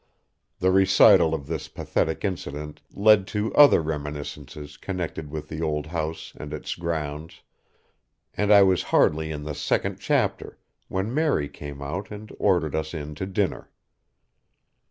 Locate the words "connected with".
4.75-5.47